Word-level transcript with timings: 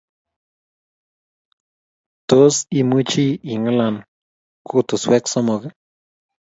Tos 2.29 2.55
imuchi 2.79 3.25
ing'alan 3.53 3.95
koteswek 4.67 5.23
somok 5.33 5.63